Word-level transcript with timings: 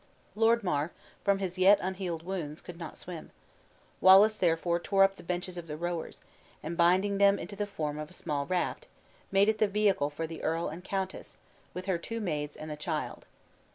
Lord 0.33 0.63
Mar, 0.63 0.89
from 1.23 1.37
his 1.37 1.59
yet 1.59 1.77
unhealed 1.79 2.23
wounds, 2.23 2.59
could 2.59 2.79
not 2.79 2.97
swim; 2.97 3.29
Wallace 3.99 4.35
therefore 4.35 4.79
tore 4.79 5.03
up 5.03 5.15
the 5.15 5.21
benches 5.21 5.59
of 5.59 5.67
the 5.67 5.77
rowers, 5.77 6.21
and 6.63 6.75
binding 6.75 7.19
them 7.19 7.37
into 7.37 7.55
the 7.55 7.67
form 7.67 7.99
of 7.99 8.09
a 8.09 8.13
small 8.13 8.47
raft, 8.47 8.87
made 9.31 9.47
it 9.47 9.59
the 9.59 9.67
vehicle 9.67 10.09
for 10.09 10.25
the 10.25 10.41
earl 10.41 10.69
and 10.69 10.83
countess, 10.83 11.37
with 11.75 11.85
her 11.85 11.99
two 11.99 12.19
maids 12.19 12.55
and 12.55 12.71
the 12.71 12.75
child. 12.75 13.27